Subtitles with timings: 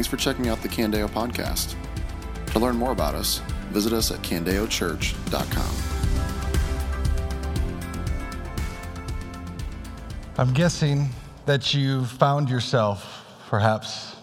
[0.00, 1.74] Thanks for checking out the Candeo podcast.
[2.52, 5.74] To learn more about us, visit us at candeochurch.com.
[10.38, 11.10] I'm guessing
[11.44, 14.16] that you've found yourself, perhaps,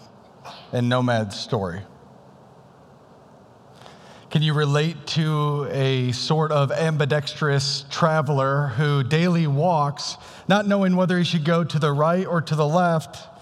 [0.74, 1.84] in Nomad's story.
[4.32, 10.18] Can you relate to a sort of ambidextrous traveler who daily walks,
[10.48, 13.37] not knowing whether he should go to the right or to the left?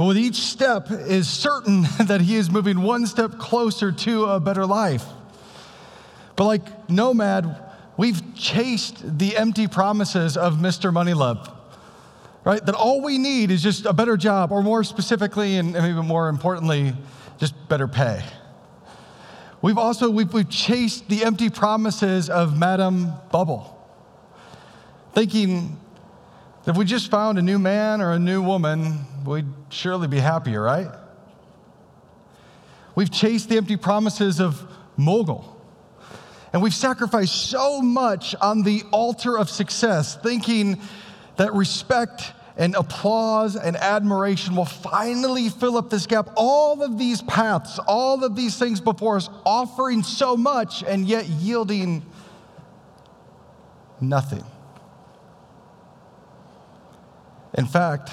[0.00, 4.40] But with each step is certain that he is moving one step closer to a
[4.40, 5.04] better life.
[6.36, 7.54] But like Nomad,
[7.98, 10.90] we've chased the empty promises of Mr.
[10.90, 11.54] Moneylove,
[12.44, 12.64] right?
[12.64, 16.30] That all we need is just a better job, or more specifically, and maybe more
[16.30, 16.94] importantly,
[17.36, 18.24] just better pay.
[19.60, 23.86] We've also we've, we've chased the empty promises of Madam Bubble,
[25.12, 25.78] thinking
[26.64, 30.18] that if we just found a new man or a new woman, we'd surely be
[30.18, 30.88] happier, right?
[32.94, 34.62] We've chased the empty promises of
[34.96, 35.56] Mogul.
[36.52, 40.80] And we've sacrificed so much on the altar of success, thinking
[41.36, 46.28] that respect and applause and admiration will finally fill up this gap.
[46.36, 51.26] All of these paths, all of these things before us, offering so much and yet
[51.26, 52.04] yielding
[54.00, 54.44] nothing.
[57.54, 58.10] In fact,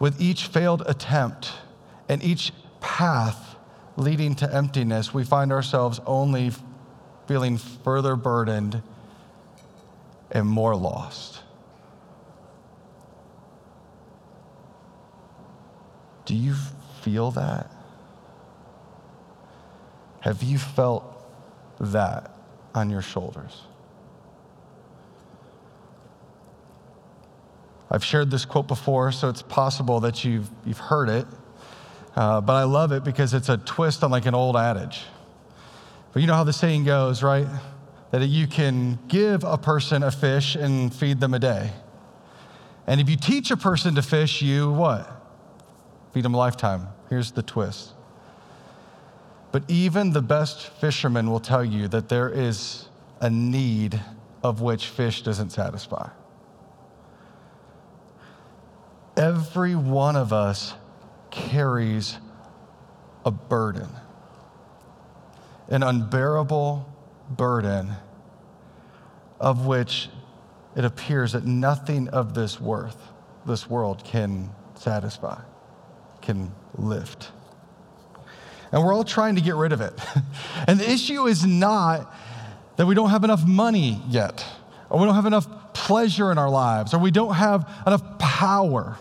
[0.00, 1.52] with each failed attempt
[2.08, 3.54] and each path
[3.96, 6.50] leading to emptiness, we find ourselves only
[7.28, 8.82] feeling further burdened
[10.32, 11.42] and more lost.
[16.24, 16.54] Do you
[17.02, 17.70] feel that?
[20.20, 21.04] Have you felt
[21.78, 22.30] that
[22.74, 23.62] on your shoulders?
[27.90, 31.26] I've shared this quote before, so it's possible that you've, you've heard it.
[32.14, 35.02] Uh, but I love it because it's a twist on like an old adage.
[36.12, 37.46] But you know how the saying goes, right?
[38.10, 41.70] That you can give a person a fish and feed them a day.
[42.86, 45.08] And if you teach a person to fish, you what?
[46.12, 46.88] Feed them a lifetime.
[47.08, 47.92] Here's the twist.
[49.52, 52.88] But even the best fisherman will tell you that there is
[53.20, 54.00] a need
[54.42, 56.08] of which fish doesn't satisfy.
[59.20, 60.72] Every one of us
[61.30, 62.16] carries
[63.22, 63.90] a burden,
[65.68, 66.90] an unbearable
[67.28, 67.90] burden
[69.38, 70.08] of which
[70.74, 72.96] it appears that nothing of this worth,
[73.44, 75.38] this world can satisfy,
[76.22, 77.30] can lift.
[78.72, 79.92] And we're all trying to get rid of it.
[80.66, 82.10] and the issue is not
[82.76, 84.46] that we don't have enough money yet,
[84.90, 88.98] or we don't have enough pleasure in our lives, or we don't have enough power.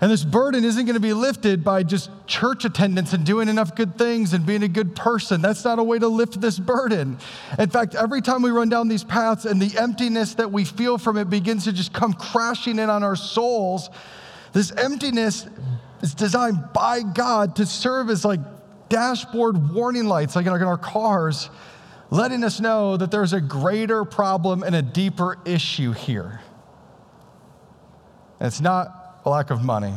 [0.00, 3.74] And this burden isn't going to be lifted by just church attendance and doing enough
[3.74, 5.40] good things and being a good person.
[5.40, 7.16] That's not a way to lift this burden.
[7.58, 10.98] In fact, every time we run down these paths and the emptiness that we feel
[10.98, 13.88] from it begins to just come crashing in on our souls,
[14.52, 15.46] this emptiness
[16.02, 18.40] is designed by God to serve as like
[18.90, 21.48] dashboard warning lights, like in our cars,
[22.10, 26.40] letting us know that there's a greater problem and a deeper issue here.
[28.40, 29.94] And it's not a lack of money,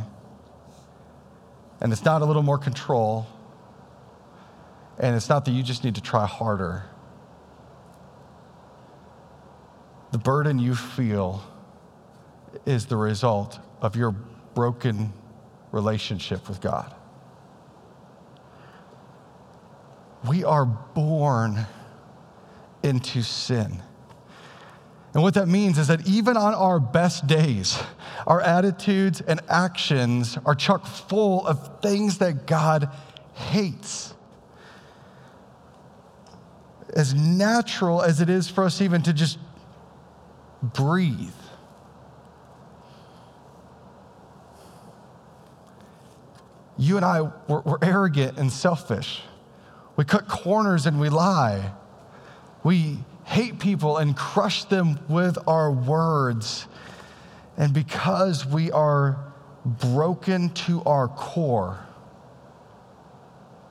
[1.82, 3.28] and it's not a little more control,
[4.98, 6.84] and it's not that you just need to try harder.
[10.12, 11.44] The burden you feel
[12.66, 14.12] is the result of your
[14.56, 15.14] broken
[15.72, 16.96] relationship with God.
[20.28, 21.68] We are born
[22.88, 23.84] into sin.
[25.14, 27.82] And what that means is that even on our best days,
[28.26, 32.90] our attitudes and actions are chock full of things that God
[33.34, 34.14] hates.
[36.96, 39.38] As natural as it is for us even to just
[40.62, 41.34] breathe.
[46.78, 49.22] You and I, we're, we're arrogant and selfish.
[49.96, 51.72] We cut corners and we lie.
[52.68, 56.68] We hate people and crush them with our words.
[57.56, 59.18] And because we are
[59.66, 61.80] broken to our core,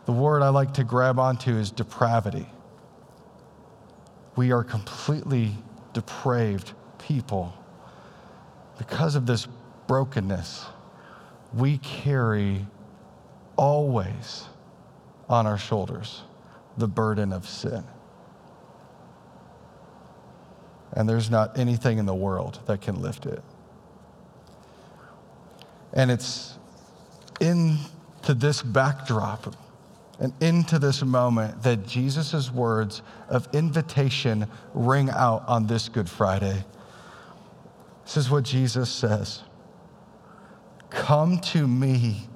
[0.06, 2.46] the word I like to grab onto is depravity.
[4.34, 5.52] We are completely
[5.92, 7.52] depraved people.
[8.78, 9.46] Because of this
[9.86, 10.64] brokenness,
[11.52, 12.64] we carry
[13.56, 14.46] always
[15.28, 16.22] on our shoulders
[16.78, 17.84] the burden of sin.
[20.96, 23.42] And there's not anything in the world that can lift it.
[25.92, 26.58] And it's
[27.40, 29.54] into this backdrop
[30.18, 36.64] and into this moment that Jesus' words of invitation ring out on this Good Friday.
[38.04, 39.42] This is what Jesus says
[40.88, 42.28] Come to me,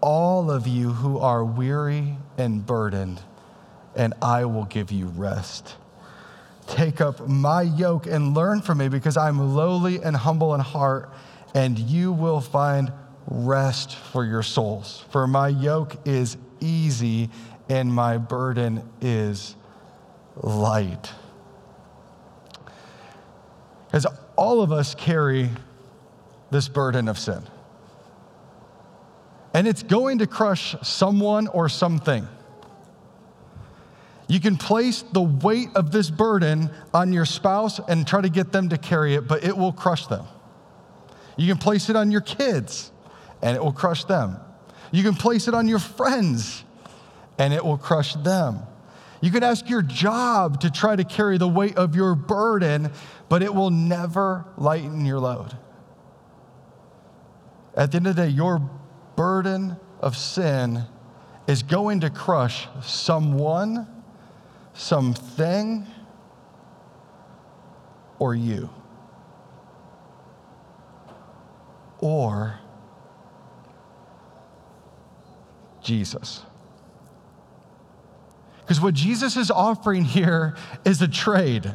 [0.00, 3.20] all of you who are weary and burdened,
[3.96, 5.74] and I will give you rest.
[6.66, 11.10] Take up my yoke and learn from me, because I'm lowly and humble in heart,
[11.54, 12.92] and you will find
[13.28, 15.04] rest for your souls.
[15.10, 17.30] For my yoke is easy
[17.68, 19.56] and my burden is
[20.36, 21.10] light.
[23.92, 25.50] As all of us carry
[26.50, 27.42] this burden of sin.
[29.54, 32.28] And it's going to crush someone or something.
[34.28, 38.52] You can place the weight of this burden on your spouse and try to get
[38.52, 40.26] them to carry it, but it will crush them.
[41.36, 42.90] You can place it on your kids
[43.42, 44.38] and it will crush them.
[44.90, 46.64] You can place it on your friends
[47.38, 48.60] and it will crush them.
[49.20, 52.90] You can ask your job to try to carry the weight of your burden,
[53.28, 55.56] but it will never lighten your load.
[57.76, 58.58] At the end of the day, your
[59.16, 60.84] burden of sin
[61.46, 63.86] is going to crush someone,
[64.76, 65.86] something,
[68.18, 68.70] or you.
[71.98, 72.58] Or
[75.82, 76.42] Jesus.
[78.60, 81.74] Because what Jesus is offering here is a trade,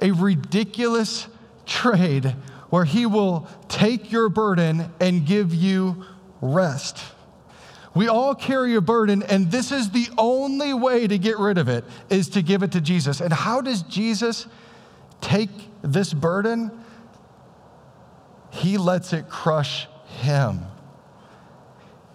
[0.00, 1.26] a ridiculous
[1.66, 2.36] trade
[2.70, 6.04] where he will take your burden and give you
[6.40, 7.02] rest.
[7.94, 11.68] We all carry a burden, and this is the only way to get rid of
[11.68, 13.20] it is to give it to Jesus.
[13.20, 14.46] And how does Jesus
[15.20, 15.50] take
[15.82, 16.70] this burden?
[18.50, 19.88] He lets it crush
[20.20, 20.60] him.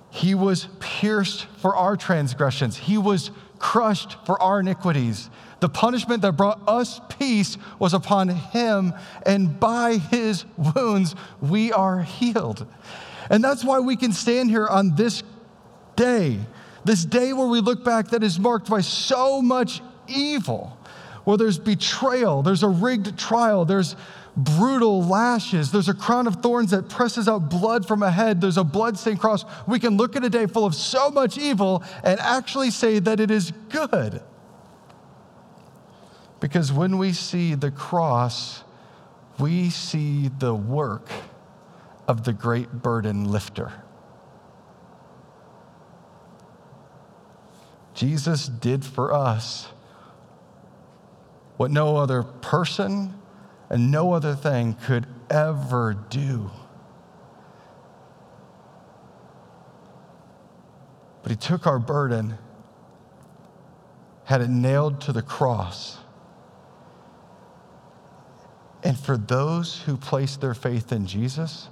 [0.09, 2.77] He was pierced for our transgressions.
[2.77, 5.29] He was crushed for our iniquities.
[5.59, 8.93] The punishment that brought us peace was upon him,
[9.25, 12.67] and by his wounds we are healed.
[13.29, 15.23] And that's why we can stand here on this
[15.95, 16.39] day,
[16.85, 20.77] this day where we look back that is marked by so much evil,
[21.23, 23.95] where there's betrayal, there's a rigged trial, there's
[24.35, 25.71] brutal lashes.
[25.71, 28.41] There's a crown of thorns that presses out blood from a head.
[28.41, 29.45] There's a bloodstained cross.
[29.67, 33.19] We can look at a day full of so much evil and actually say that
[33.19, 34.21] it is good.
[36.39, 38.63] Because when we see the cross,
[39.39, 41.09] we see the work
[42.07, 43.71] of the great burden lifter.
[47.93, 49.67] Jesus did for us
[51.57, 53.19] what no other person
[53.69, 56.49] and no other thing could ever do.
[61.21, 62.37] But he took our burden,
[64.25, 65.97] had it nailed to the cross.
[68.83, 71.69] And for those who place their faith in Jesus,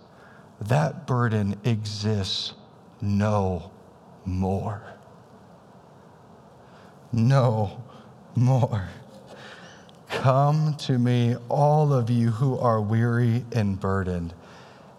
[0.61, 2.53] that burden exists
[3.01, 3.71] no
[4.23, 4.81] more.
[7.11, 7.83] No
[8.35, 8.87] more.
[10.09, 14.33] Come to me, all of you who are weary and burdened,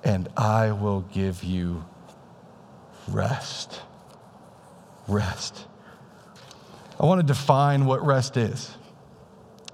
[0.05, 1.85] and I will give you
[3.09, 3.81] rest.
[5.09, 5.67] Rest.
[6.99, 8.77] I want to define what rest is.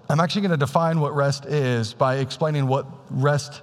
[0.09, 3.63] I'm actually going to define what rest is by explaining what rest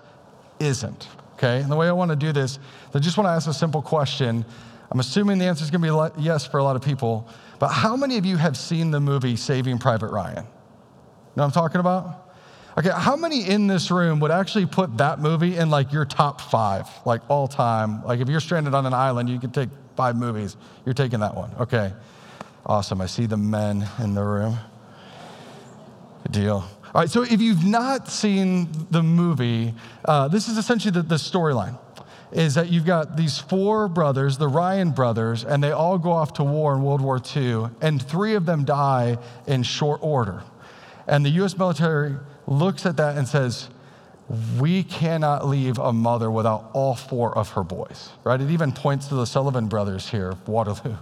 [0.59, 1.07] isn't.
[1.35, 1.61] Okay?
[1.61, 2.59] And the way I want to do this,
[2.93, 4.45] I just want to ask a simple question.
[4.91, 7.27] I'm assuming the answer is going to be yes for a lot of people,
[7.59, 10.45] but how many of you have seen the movie Saving Private Ryan?
[11.35, 12.21] know what I'm talking about?
[12.77, 16.41] Okay, how many in this room would actually put that movie in like your top
[16.41, 18.03] five, like all time?
[18.03, 20.57] Like if you're stranded on an island, you could take five movies.
[20.85, 21.51] You're taking that one.
[21.59, 21.93] Okay,
[22.65, 22.99] awesome.
[22.99, 24.57] I see the men in the room.
[26.23, 26.65] Good deal.
[26.95, 29.73] All right, so if you've not seen the movie,
[30.05, 31.77] uh, this is essentially the, the storyline
[32.31, 36.31] is that you've got these four brothers, the Ryan brothers, and they all go off
[36.35, 40.43] to war in World War II, and three of them die in short order.
[41.05, 42.15] And the US military
[42.47, 43.67] looks at that and says,
[44.57, 48.39] we cannot leave a mother without all four of her boys, right?
[48.39, 50.95] It even points to the Sullivan brothers here, Waterloo.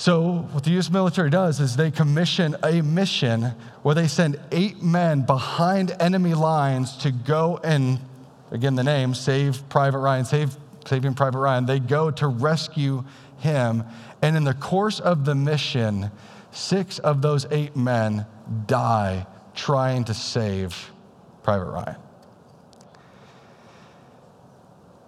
[0.00, 3.52] So, what the US military does is they commission a mission
[3.82, 8.00] where they send eight men behind enemy lines to go and,
[8.50, 11.66] again, the name, save Private Ryan, save, saving Private Ryan.
[11.66, 13.04] They go to rescue
[13.36, 13.84] him.
[14.22, 16.10] And in the course of the mission,
[16.52, 18.26] Six of those eight men
[18.66, 20.90] die trying to save
[21.42, 21.96] Private Ryan.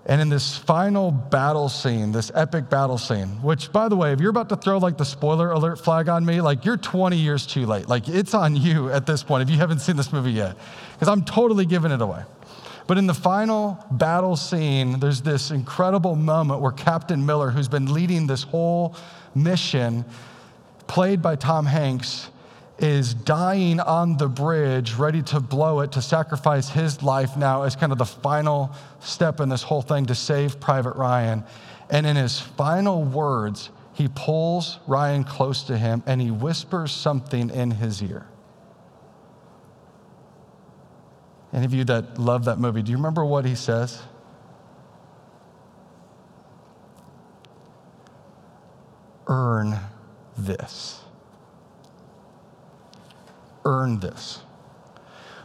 [0.04, 4.20] And in this final battle scene, this epic battle scene, which, by the way, if
[4.20, 7.46] you're about to throw like the spoiler alert flag on me, like you're 20 years
[7.46, 7.88] too late.
[7.88, 10.56] Like it's on you at this point if you haven't seen this movie yet,
[10.94, 12.24] because I'm totally giving it away.
[12.88, 17.92] But in the final battle scene, there's this incredible moment where Captain Miller, who's been
[17.92, 18.96] leading this whole
[19.36, 20.04] mission,
[20.88, 22.28] played by Tom Hanks,
[22.82, 27.76] is dying on the bridge, ready to blow it, to sacrifice his life now as
[27.76, 31.44] kind of the final step in this whole thing to save Private Ryan.
[31.90, 37.50] And in his final words, he pulls Ryan close to him and he whispers something
[37.50, 38.26] in his ear.
[41.52, 44.02] Any of you that love that movie, do you remember what he says?
[49.28, 49.78] Earn
[50.36, 51.01] this
[53.64, 54.40] earn this.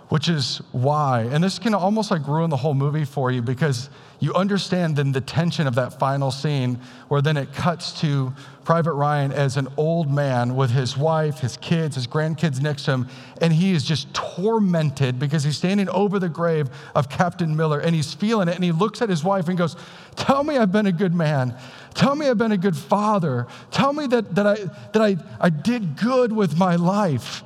[0.09, 3.89] Which is why, and this can almost like ruin the whole movie for you because
[4.19, 8.33] you understand then the tension of that final scene where then it cuts to
[8.63, 12.91] Private Ryan as an old man with his wife, his kids, his grandkids next to
[12.91, 13.07] him,
[13.41, 17.95] and he is just tormented because he's standing over the grave of Captain Miller and
[17.95, 19.75] he's feeling it and he looks at his wife and goes,
[20.15, 21.55] Tell me I've been a good man.
[21.93, 23.45] Tell me I've been a good father.
[23.71, 24.55] Tell me that, that, I,
[24.93, 27.43] that I, I did good with my life.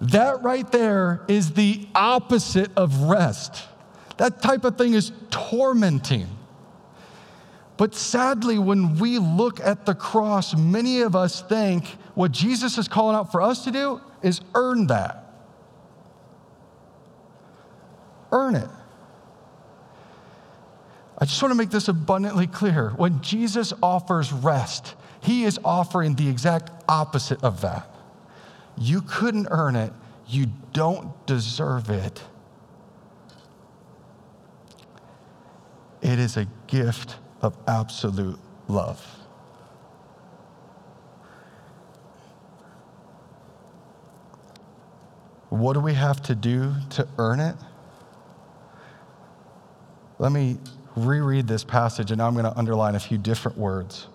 [0.00, 3.62] That right there is the opposite of rest.
[4.16, 6.26] That type of thing is tormenting.
[7.76, 12.88] But sadly, when we look at the cross, many of us think what Jesus is
[12.88, 15.32] calling out for us to do is earn that.
[18.32, 18.68] Earn it.
[21.18, 22.90] I just want to make this abundantly clear.
[22.90, 27.90] When Jesus offers rest, he is offering the exact opposite of that.
[28.80, 29.92] You couldn't earn it.
[30.26, 32.22] You don't deserve it.
[36.00, 39.04] It is a gift of absolute love.
[45.50, 47.56] What do we have to do to earn it?
[50.18, 50.56] Let me
[50.96, 54.06] reread this passage, and I'm going to underline a few different words.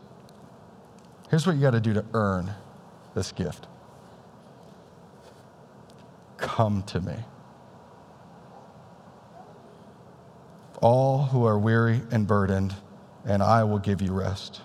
[1.29, 2.51] Here's what you got to do to earn
[3.13, 3.67] this gift
[6.55, 7.17] Come to me.
[10.81, 12.73] All who are weary and burdened,
[13.25, 14.61] and I will give you rest.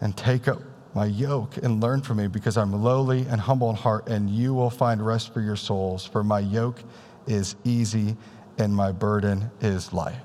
[0.00, 0.62] And take up
[0.94, 4.54] my yoke and learn from me, because I'm lowly and humble in heart, and you
[4.54, 6.06] will find rest for your souls.
[6.06, 6.82] For my yoke
[7.26, 8.16] is easy
[8.56, 10.22] and my burden is light.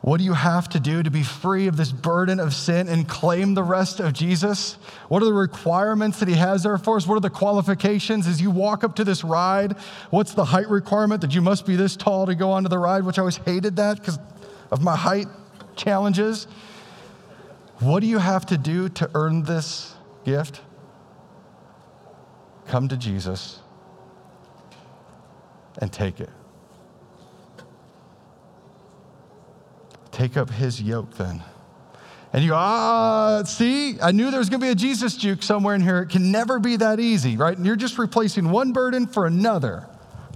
[0.00, 3.08] What do you have to do to be free of this burden of sin and
[3.08, 4.74] claim the rest of Jesus?
[5.08, 7.06] What are the requirements that he has there for us?
[7.06, 9.72] What are the qualifications as you walk up to this ride?
[10.10, 13.04] What's the height requirement that you must be this tall to go onto the ride,
[13.04, 14.18] which I always hated that because
[14.70, 15.26] of my height
[15.74, 16.46] challenges?
[17.80, 20.60] What do you have to do to earn this gift?
[22.68, 23.60] Come to Jesus
[25.78, 26.30] and take it.
[30.18, 31.44] Take up his yoke then.
[32.32, 35.44] And you go, ah, see, I knew there was going to be a Jesus juke
[35.44, 36.00] somewhere in here.
[36.00, 37.56] It can never be that easy, right?
[37.56, 39.86] And you're just replacing one burden for another.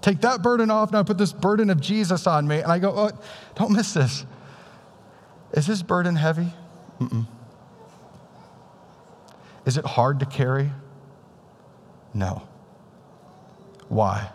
[0.01, 2.61] Take that burden off, now I put this burden of Jesus on me.
[2.61, 3.11] And I go, oh,
[3.57, 4.25] don't miss this.
[5.53, 6.53] Is this burden heavy?
[7.01, 7.27] Mm-mm.
[9.67, 10.71] Is it hard to carry?
[12.15, 12.47] No.
[13.89, 14.31] Why?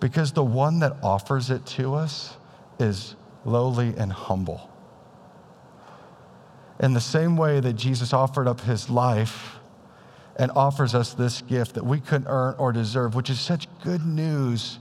[0.00, 2.36] Because the one that offers it to us
[2.80, 3.14] is
[3.46, 4.70] lowly, and humble.
[6.80, 9.56] In the same way that Jesus offered up his life
[10.36, 14.04] and offers us this gift that we couldn't earn or deserve, which is such good
[14.04, 14.78] news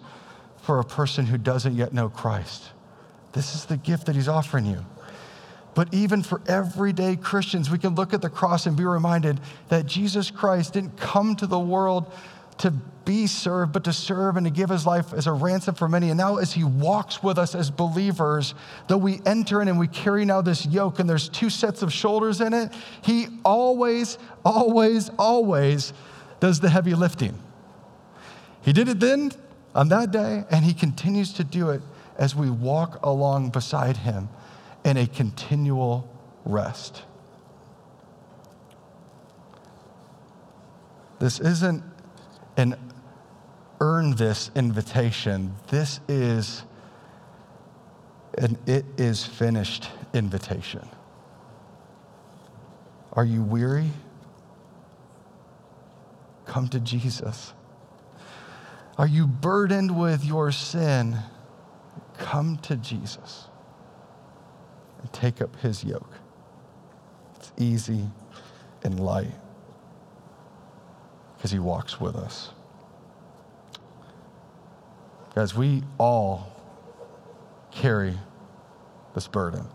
[0.62, 2.72] for a person who doesn't yet know Christ.
[3.32, 4.86] This is the gift that he's offering you.
[5.76, 9.86] But even for everyday Christians, we can look at the cross and be reminded that
[9.86, 12.12] Jesus Christ didn't come to the world
[12.60, 15.88] to be served, but to serve and to give his life as a ransom for
[15.88, 16.10] many.
[16.10, 18.56] And now, as he walks with us as believers,
[18.88, 21.94] though we enter in and we carry now this yoke, and there's two sets of
[21.94, 25.94] shoulders in it, he always, always, always
[26.40, 27.38] does the heavy lifting.
[28.64, 29.32] He did it then
[29.76, 31.82] on that day, and he continues to do it
[32.18, 34.30] as we walk along beside him
[34.84, 36.10] in a continual
[36.46, 37.04] rest.
[41.20, 41.84] This isn't
[42.58, 42.76] an
[43.80, 45.56] earn this invitation.
[45.68, 46.64] This is
[48.38, 50.88] an it is finished invitation.
[53.14, 53.90] Are you weary?
[56.46, 57.54] Come to Jesus.
[58.98, 61.18] Are you burdened with your sin?
[62.18, 63.46] come to Jesus
[65.02, 66.14] and take up his yoke.
[67.36, 68.10] It's easy
[68.84, 69.34] and light
[71.36, 72.50] because he walks with us.
[75.36, 76.52] Guys, we all
[77.72, 78.18] carry
[79.14, 79.66] this burden.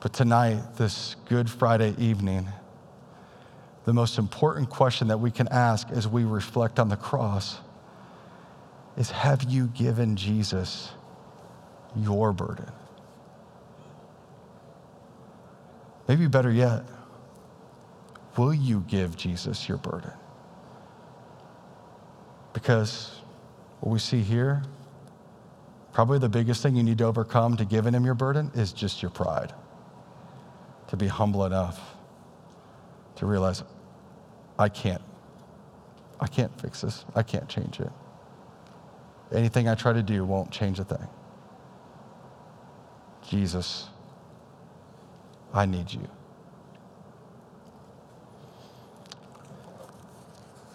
[0.00, 2.48] But tonight, this Good Friday evening,
[3.84, 7.58] the most important question that we can ask as we reflect on the cross
[8.96, 10.90] is Have you given Jesus
[11.96, 12.70] your burden?
[16.08, 16.84] Maybe better yet,
[18.36, 20.12] will you give Jesus your burden?
[22.52, 23.20] Because
[23.80, 24.62] what we see here,
[25.92, 29.02] probably the biggest thing you need to overcome to giving him your burden is just
[29.02, 29.52] your pride.
[30.88, 31.96] To be humble enough
[33.16, 33.62] to realize,
[34.58, 35.02] I can't,
[36.20, 37.04] I can't fix this.
[37.14, 37.90] I can't change it.
[39.32, 41.06] Anything I try to do won't change a thing.
[43.28, 43.88] Jesus,
[45.52, 46.08] I need you.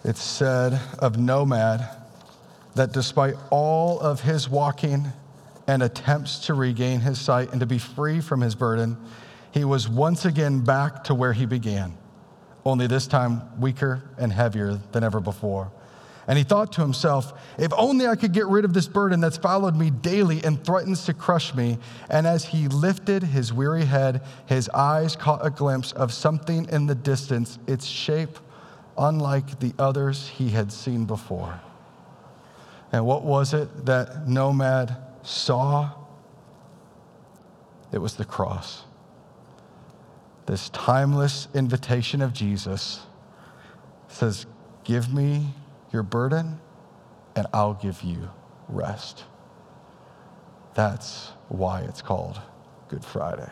[0.04, 1.88] It's said of Nomad
[2.74, 5.12] that despite all of his walking
[5.68, 8.96] and attempts to regain his sight and to be free from his burden,
[9.52, 11.96] he was once again back to where he began,
[12.64, 15.70] only this time weaker and heavier than ever before.
[16.26, 19.36] And he thought to himself, if only I could get rid of this burden that's
[19.36, 21.78] followed me daily and threatens to crush me.
[22.10, 26.86] And as he lifted his weary head, his eyes caught a glimpse of something in
[26.86, 28.38] the distance, its shape
[28.96, 31.60] unlike the others he had seen before.
[32.92, 35.90] And what was it that Nomad saw?
[37.92, 38.84] It was the cross.
[40.46, 43.00] This timeless invitation of Jesus
[44.08, 44.46] says,
[44.84, 45.54] Give me
[45.92, 46.60] your burden,
[47.36, 48.30] and I'll give you
[48.68, 49.24] rest.
[50.74, 52.40] That's why it's called
[52.88, 53.50] Good Friday.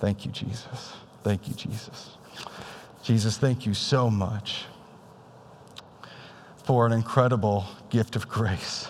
[0.00, 0.92] Thank you, Jesus.
[1.22, 2.16] Thank you, Jesus.
[3.02, 4.66] Jesus, thank you so much
[6.64, 8.88] for an incredible gift of grace,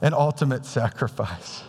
[0.00, 1.64] an ultimate sacrifice.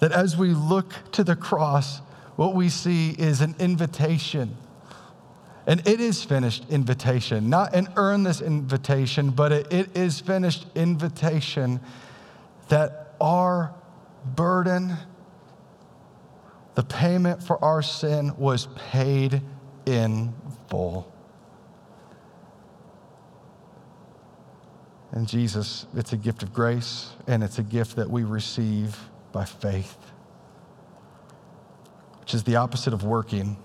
[0.00, 1.98] That as we look to the cross,
[2.34, 4.56] what we see is an invitation.
[5.64, 11.78] And it is finished invitation, not an earn this invitation, but it is finished invitation
[12.68, 13.72] that our
[14.24, 14.96] burden,
[16.74, 19.40] the payment for our sin, was paid
[19.86, 20.34] in
[20.68, 21.11] full.
[25.12, 28.98] And Jesus, it's a gift of grace, and it's a gift that we receive
[29.30, 29.96] by faith,
[32.20, 33.58] which is the opposite of working.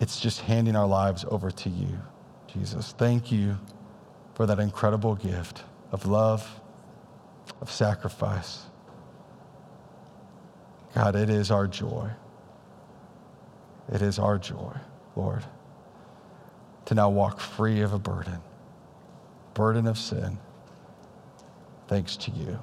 [0.00, 1.98] It's just handing our lives over to you,
[2.46, 2.94] Jesus.
[2.98, 3.56] Thank you
[4.34, 6.60] for that incredible gift of love,
[7.62, 8.66] of sacrifice.
[10.94, 12.10] God, it is our joy.
[13.90, 14.76] It is our joy,
[15.16, 15.44] Lord,
[16.84, 18.42] to now walk free of a burden
[19.58, 20.38] burden of sin.
[21.88, 22.56] Thanks to you.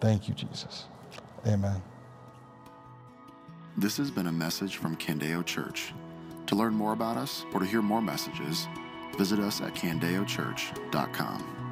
[0.00, 0.84] Thank you, Jesus.
[1.44, 1.82] Amen.
[3.76, 5.92] This has been a message from Candeo Church.
[6.46, 8.68] To learn more about us or to hear more messages,
[9.16, 11.67] visit us at candeochurch.com.